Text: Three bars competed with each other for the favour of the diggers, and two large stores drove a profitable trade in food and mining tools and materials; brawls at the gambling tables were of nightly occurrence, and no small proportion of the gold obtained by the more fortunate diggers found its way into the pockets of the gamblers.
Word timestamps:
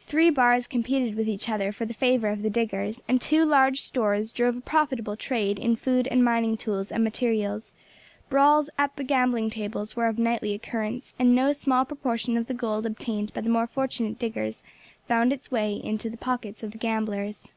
Three 0.00 0.30
bars 0.30 0.66
competed 0.66 1.14
with 1.14 1.28
each 1.28 1.46
other 1.46 1.70
for 1.70 1.84
the 1.84 1.92
favour 1.92 2.28
of 2.28 2.40
the 2.40 2.48
diggers, 2.48 3.02
and 3.06 3.20
two 3.20 3.44
large 3.44 3.82
stores 3.82 4.32
drove 4.32 4.56
a 4.56 4.62
profitable 4.62 5.14
trade 5.14 5.58
in 5.58 5.76
food 5.76 6.08
and 6.10 6.24
mining 6.24 6.56
tools 6.56 6.90
and 6.90 7.04
materials; 7.04 7.70
brawls 8.30 8.70
at 8.78 8.96
the 8.96 9.04
gambling 9.04 9.50
tables 9.50 9.94
were 9.94 10.06
of 10.06 10.18
nightly 10.18 10.54
occurrence, 10.54 11.12
and 11.18 11.34
no 11.34 11.52
small 11.52 11.84
proportion 11.84 12.38
of 12.38 12.46
the 12.46 12.54
gold 12.54 12.86
obtained 12.86 13.34
by 13.34 13.42
the 13.42 13.50
more 13.50 13.66
fortunate 13.66 14.18
diggers 14.18 14.62
found 15.06 15.34
its 15.34 15.50
way 15.50 15.74
into 15.74 16.08
the 16.08 16.16
pockets 16.16 16.62
of 16.62 16.70
the 16.70 16.78
gamblers. 16.78 17.52